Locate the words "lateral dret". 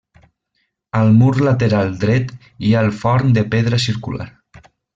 1.47-2.31